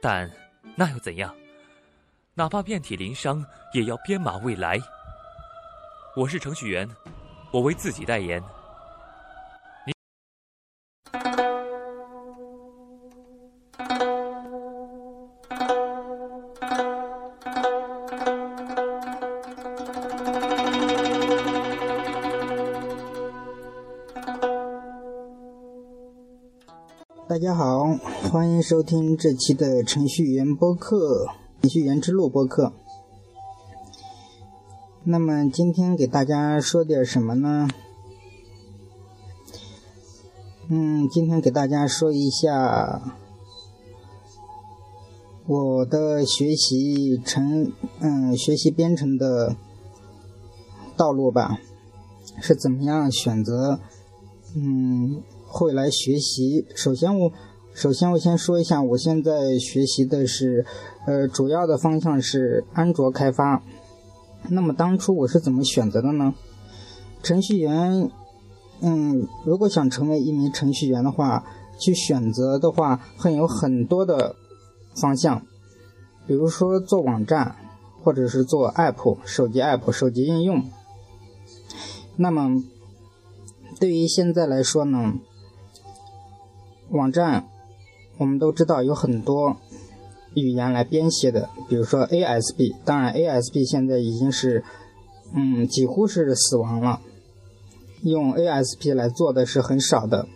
[0.00, 0.30] 但
[0.76, 1.34] 那又怎样？
[2.34, 4.78] 哪怕遍体鳞伤，也要编码未来。
[6.16, 6.88] 我是程序员，
[7.52, 8.42] 我为自己代言。
[27.40, 27.96] 大家好，
[28.30, 31.24] 欢迎收听这期的程序员播客
[31.62, 32.74] 《程序员之路》播客。
[35.04, 37.66] 那么今天给大家说点什么呢？
[40.68, 43.16] 嗯，今天给大家说一下
[45.46, 49.56] 我的学习程，嗯，学习编程的
[50.94, 51.58] 道路吧，
[52.42, 53.80] 是怎么样选择，
[54.54, 55.22] 嗯。
[55.50, 56.64] 会来学习。
[56.76, 57.32] 首先，我
[57.74, 60.64] 首先我先说一下，我现在学习的是，
[61.06, 63.62] 呃，主要的方向是安卓开发。
[64.48, 66.34] 那么当初我是怎么选择的呢？
[67.22, 68.10] 程序员，
[68.80, 71.44] 嗯，如果想成为一名程序员的话，
[71.78, 74.36] 去选择的话，会有很多的
[74.94, 75.44] 方向，
[76.26, 77.56] 比如说做网站，
[78.02, 80.62] 或者是做 app，手机 app，手机应用。
[82.16, 82.62] 那么
[83.78, 85.14] 对于现在来说呢？
[86.90, 87.46] 网站，
[88.18, 89.56] 我们都知道有很多
[90.34, 92.74] 语言来编写的，比如说 ASP。
[92.84, 94.64] 当然，ASP 现在已经是，
[95.32, 97.00] 嗯，几乎是死亡了。
[98.02, 100.26] 用 ASP 来做的是很少的。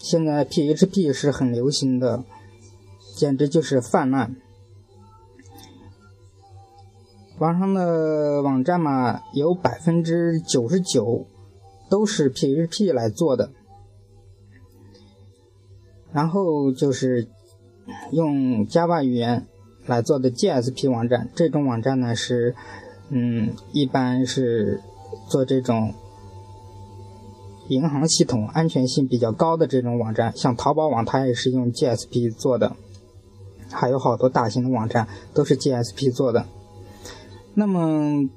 [0.00, 2.24] 现在 PHP 是很流行的，
[3.16, 4.34] 简直就是泛滥。
[7.38, 11.26] 网上的网站嘛，有百分之九十九
[11.88, 13.52] 都是 PHP 来做的。
[16.12, 17.28] 然后就是
[18.12, 19.46] 用 Java 语言
[19.86, 22.54] 来做的 JSP 网站，这种网站呢是，
[23.10, 24.80] 嗯，一般是
[25.28, 25.92] 做这种
[27.68, 32.74] 银行系统安全性比较高的这种网站，像淘宝网它也是用 JSP 做的，
[33.70, 36.46] 还有好多大型的网站都是 JSP 做的。
[37.54, 38.28] 那么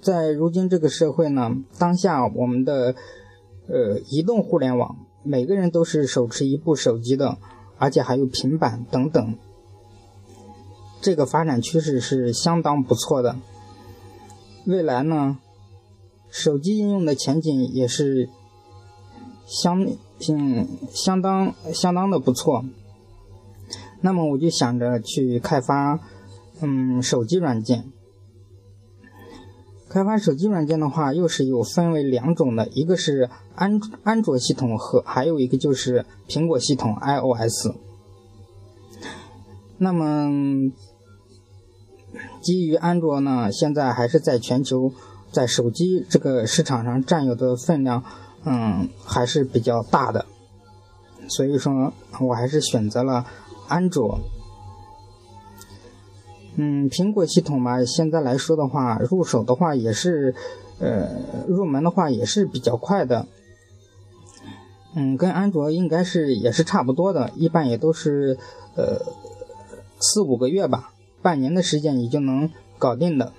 [0.00, 2.94] 在如今这个社会呢，当下我们的
[3.68, 4.96] 呃移动互联网。
[5.24, 7.38] 每个人都是手持一部手机的，
[7.78, 9.36] 而且还有平板等等。
[11.00, 13.36] 这个发展趋势是相当不错的。
[14.66, 15.38] 未来呢，
[16.30, 18.28] 手机应用的前景也是
[19.46, 19.86] 相
[20.28, 22.64] 嗯相当相当的不错。
[24.00, 26.00] 那么我就想着去开发
[26.60, 27.92] 嗯手机软件。
[29.94, 37.68] 开发手机软件的话，又是有分为两种的，一个是安安卓系统和还有一个就是苹果系统 iOS。
[39.78, 40.72] 那么
[42.42, 44.92] 基于安卓呢，现在还是在全球
[45.30, 48.02] 在手机这个市场上占有的分量，
[48.44, 50.26] 嗯，还是比较大的，
[51.28, 53.24] 所以说我还是选择了
[53.68, 54.18] 安卓。
[56.56, 60.34] 嗯，苹果系统嘛，现在来说的话，入手的话也是，
[60.78, 61.08] 呃，
[61.48, 63.26] 入门的话也是比较快的。
[64.94, 68.38] 嗯，跟安卓应该是也是差不多的，一般也都是
[68.76, 69.00] 呃
[69.98, 72.48] 四五个月吧，半年的时间也就能
[72.78, 73.32] 搞定的。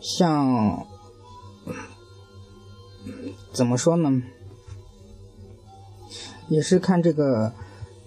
[0.00, 0.86] 像
[3.52, 4.22] 怎么说呢？
[6.48, 7.54] 也是看这个，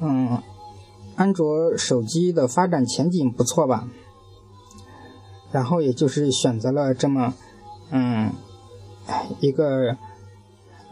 [0.00, 0.42] 嗯。
[1.18, 3.88] 安卓手机的发展前景不错吧？
[5.50, 7.34] 然后也就是选择了这么，
[7.90, 8.32] 嗯，
[9.40, 9.96] 一个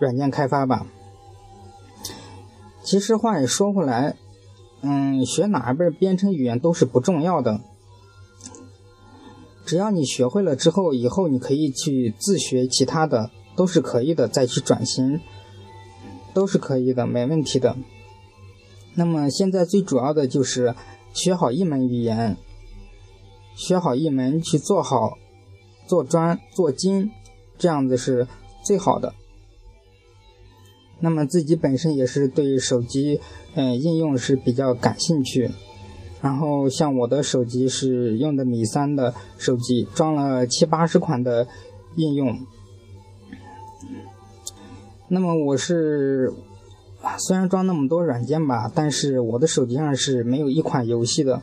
[0.01, 0.85] 软件开发吧。
[2.83, 4.17] 其实话也说回来，
[4.81, 7.61] 嗯，学哪一本编程语言都是不重要的，
[9.65, 15.21] 只要你学会了之后，以后你可以去自学其他的，都是可以的，再去转型，
[16.35, 17.77] 都是可以的，没问题的。
[18.97, 20.75] 那么现在最主要的就是
[21.13, 22.37] 学好一门语言，
[23.55, 25.19] 学好一门去做好、
[25.87, 27.11] 做专、做精，
[27.57, 28.27] 这样子是
[28.65, 29.15] 最好的。
[30.99, 33.21] 那么自己本身也是对手机
[33.55, 35.51] 嗯应用是比较感兴趣。
[36.23, 41.47] 然后像我的手机是用的米三的手机，装了七八十款的
[41.97, 42.39] 应用。
[45.09, 46.33] 那么我是
[47.19, 51.41] 虽然装那么多软件吧，但是我的手机上是没有一款游戏的，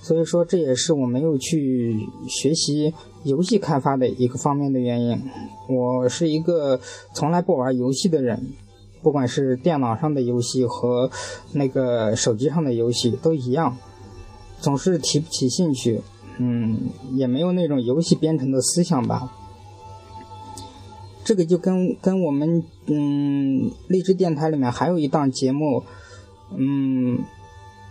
[0.00, 2.94] 所以说这也是我没有去学习
[3.24, 5.20] 游戏开发的一个方面的原因。
[5.68, 6.78] 我是一个
[7.12, 8.52] 从来不玩游戏的人，
[9.02, 11.10] 不管是电脑上的游戏和
[11.52, 13.76] 那个手机上的游戏都一样，
[14.60, 16.00] 总是提不起兴趣，
[16.38, 16.78] 嗯，
[17.14, 19.32] 也没有那种游戏编程的思想吧。
[21.26, 25.82] 这个就跟跟我们嗯励志电台里面还有一档节目，
[26.56, 27.18] 嗯，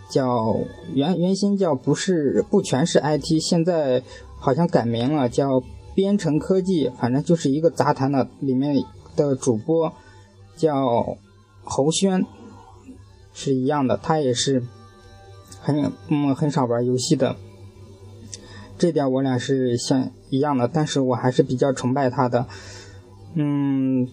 [0.08, 0.56] 叫
[0.94, 4.02] 原原先叫不是不全是 IT，现在
[4.38, 5.62] 好像改名了，叫
[5.94, 8.74] 编程科技，反正就是一个杂谈的，里面
[9.14, 9.92] 的主播
[10.56, 11.18] 叫
[11.62, 12.24] 侯轩，
[13.34, 14.62] 是一样的，他也是
[15.60, 17.36] 很嗯很少玩游戏的，
[18.78, 22.46] 这点我俩是像一样的，但是我还是比较崇拜他的。
[23.38, 24.08] 嗯，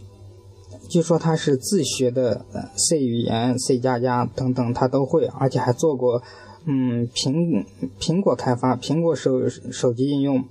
[0.90, 6.22] 据说他是自学的，C 语言、C 加加等等他都会，而且还做过，
[6.66, 7.66] 嗯，苹
[8.02, 10.44] 苹果开发、苹果手手机应用。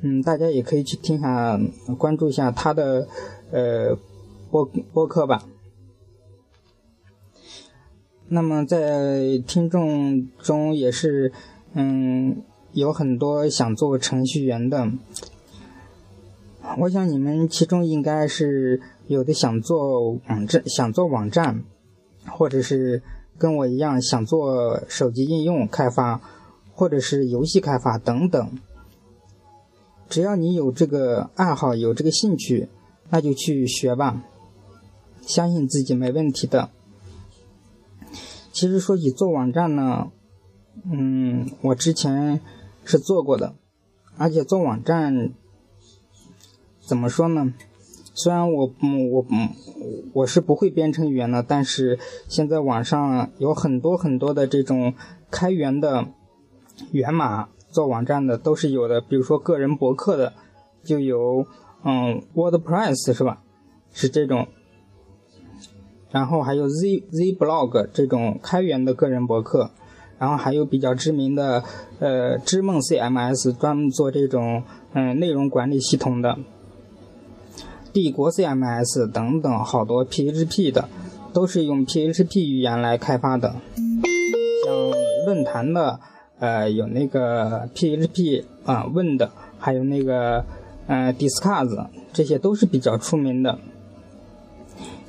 [0.00, 1.60] 嗯，大家也可以去听下，
[1.98, 3.06] 关注一下他的
[3.50, 3.94] 呃
[4.50, 4.64] 播
[4.94, 5.44] 播客吧。
[8.28, 11.30] 那么在听众中也是，
[11.74, 12.42] 嗯，
[12.72, 14.90] 有很多想做程序员的。
[16.78, 21.64] 我想你们其中应该是有的想做网站，想做网站，
[22.28, 23.02] 或者是
[23.38, 26.20] 跟我一样想做手机应用开发，
[26.74, 28.58] 或者是游戏开发等等。
[30.08, 32.68] 只要你有这个爱好，有这个兴趣，
[33.08, 34.22] 那就去学吧，
[35.22, 36.70] 相信自己没问题的。
[38.52, 40.12] 其实说起做网站呢，
[40.84, 42.40] 嗯，我之前
[42.84, 43.54] 是做过的，
[44.16, 45.32] 而且做网站。
[46.90, 47.54] 怎么说呢？
[48.14, 49.50] 虽然我嗯我嗯
[50.12, 51.96] 我是不会编程语言的，但是
[52.26, 54.92] 现在网上有很多很多的这种
[55.30, 56.08] 开源的
[56.90, 60.32] 源码做网站的都是有的，比如说个人博客的
[60.82, 61.46] 就有
[61.84, 63.40] 嗯 WordPress 是吧？
[63.92, 64.48] 是这种，
[66.10, 69.70] 然后还有 Z Z Blog 这种开源的个人博客，
[70.18, 71.62] 然后还有比较知名的
[72.00, 76.36] 呃知梦 CMS 专门做这种嗯内容管理系统的。
[77.92, 80.88] 帝国 CMS 等等好多 PHP 的，
[81.32, 83.54] 都是用 PHP 语言来开发的。
[84.64, 84.90] 像
[85.26, 85.98] 论坛的，
[86.38, 90.44] 呃，有那个 PHP 啊问的，还有那个
[90.86, 93.58] 呃 Discuss，这些都是比较出名的。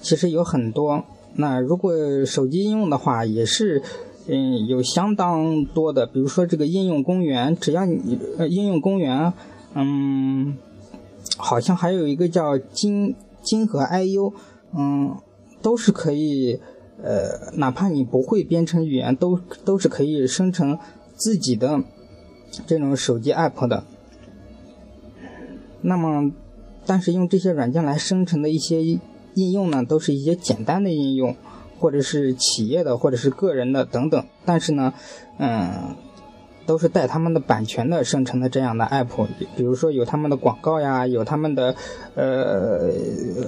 [0.01, 1.03] 其实有很多，
[1.35, 1.93] 那如果
[2.25, 3.83] 手机应用的话，也是
[4.27, 6.07] 嗯有相当多的。
[6.07, 9.31] 比如说这个应用公园，只要你呃应用公园，
[9.75, 10.57] 嗯。
[11.41, 14.33] 好像还有一个叫金金和 IU，
[14.73, 15.17] 嗯，
[15.61, 16.59] 都是可以，
[17.03, 20.77] 呃，哪怕你不会编程语言，都都是可以生成
[21.15, 21.83] 自己的
[22.67, 23.83] 这种手机 app 的。
[25.81, 26.31] 那么，
[26.85, 28.83] 但是用这些软件来生成的一些
[29.33, 31.35] 应用呢，都是一些简单的应用，
[31.79, 34.23] 或者是企业的，或者是个人的等等。
[34.45, 34.93] 但是呢，
[35.39, 35.95] 嗯。
[36.65, 41.75] 都是带他们的版权的生成的这样的 app，比如说有他们的广告呀，有他们的
[42.15, 42.91] 呃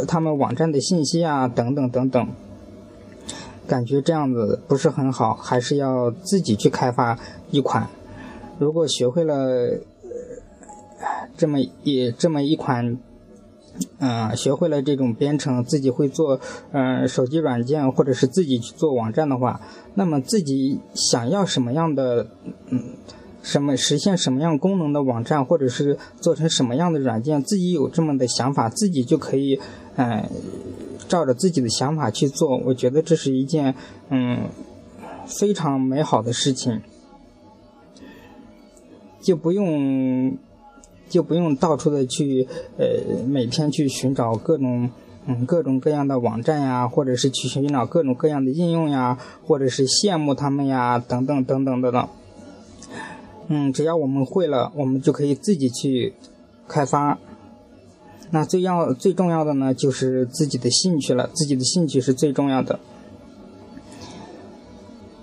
[0.07, 2.27] 他们网站的信息啊等等等等，
[3.67, 7.17] 感觉这样子不是很好，还是要自己去开发
[7.51, 7.87] 一款。
[8.59, 9.79] 如果学会了
[11.37, 12.97] 这么一这么一款。
[13.97, 16.39] 嗯，学会了这种编程，自己会做
[16.73, 19.59] 嗯手机软件，或者是自己去做网站的话，
[19.95, 22.27] 那么自己想要什么样的
[22.73, 22.83] 嗯
[23.41, 29.59] 什么实现什么样功能的网站，或者是做成什么样的软件，自己有这么的想法，自己就可以
[29.95, 30.29] 嗯
[31.07, 32.57] 照着自己的想法去做。
[32.57, 33.75] 我觉得这是一件
[34.09, 34.49] 嗯
[35.25, 36.81] 非常美好的事情，
[39.21, 40.37] 就不用。
[41.09, 44.89] 就不用到处的去，呃，每天去寻找各种，
[45.27, 52.09] 嗯，各种各样的网站呀，或者是去寻找各种各样的应用呀，或者是羡慕他们呀，等等等等等等。
[53.47, 56.13] 嗯，只要我们会了，我们就可以自己去
[56.67, 57.17] 开发。
[58.31, 62.79] 那最要最重要的呢，就是自己的兴趣了，自己的兴趣是最重要的。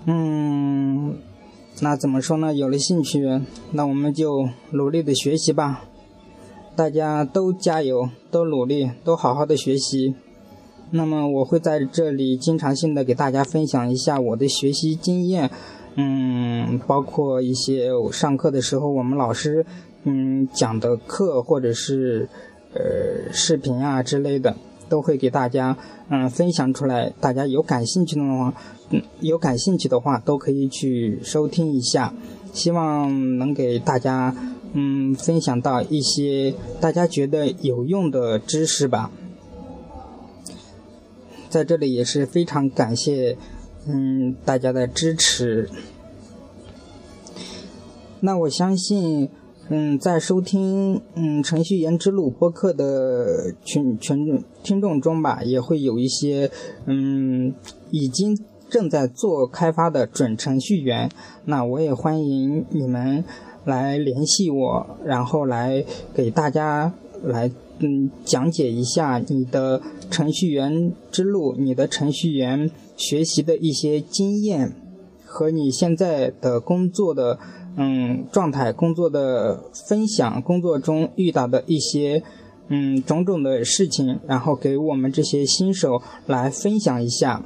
[0.05, 1.15] 嗯。
[1.83, 2.53] 那怎么说呢？
[2.53, 3.41] 有了兴趣，
[3.71, 5.85] 那我们就努力的学习吧。
[6.75, 10.13] 大家都加油，都努力，都好好的学习。
[10.91, 15.49] 那么我会在这里经常性的给大家分享一下我的学习经验，
[15.95, 19.65] 嗯，包括一些上课的时候我们老师
[20.03, 22.29] 嗯讲的课或者是
[22.73, 24.55] 呃视频啊之类的，
[24.87, 25.77] 都会给大家
[26.09, 27.11] 嗯分享出来。
[27.19, 28.53] 大家有感兴趣的话，
[28.89, 32.13] 嗯有感兴趣的话都可以去收听一下，
[32.53, 34.33] 希望能给大家
[34.73, 39.11] 嗯分享到一些大家觉得有用的知识吧。
[41.49, 43.37] 在这里也是非常感谢，
[43.87, 45.69] 嗯，大家的支持。
[48.19, 49.29] 那我相信，
[49.69, 56.51] 嗯，在收听嗯程序员之路播客的群群听众中吧，也会有一些
[56.85, 57.53] 嗯
[57.89, 58.37] 已经
[58.69, 61.09] 正在做开发的准程序员。
[61.45, 63.23] 那我也欢迎你们
[63.65, 65.83] 来联系我，然后来
[66.13, 67.51] 给大家来。
[67.83, 72.69] 嗯，讲解一下你的程序员之路，你的程序员
[73.01, 74.75] 学习的一些经验，
[75.25, 77.39] 和你现在的工作的
[77.75, 82.21] 嗯状态、工作的分享、工作中遇到的一些
[82.67, 87.43] 嗯种种的事情，然后给我们这些新手来分享一下。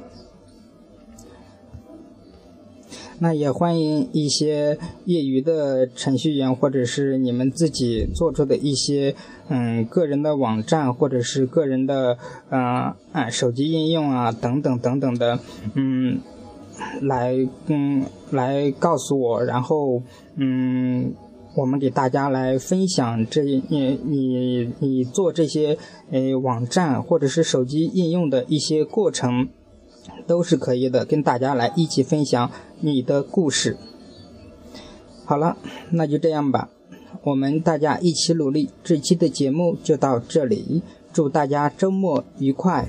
[3.18, 9.14] 那也欢迎一些业余的程序员，或者是你们自己做出的一些
[9.48, 12.18] 嗯个人的网站，或者是个人的
[12.50, 15.38] 嗯啊手机应用啊等等等等的
[15.74, 16.20] 嗯
[17.00, 17.34] 来
[17.68, 20.02] 嗯来告诉我，然后
[20.34, 21.14] 嗯
[21.56, 25.78] 我们给大家来分享这你你你做这些
[26.10, 29.48] 诶网站或者是手机应用的一些过程。
[30.26, 33.76] 都是可以的，跟大家来一起分享你的故事。
[35.24, 35.56] 好了，
[35.90, 36.68] 那就这样吧，
[37.22, 38.70] 我们大家一起努力。
[38.84, 42.88] 这期的节目就到这里，祝大家周末愉快。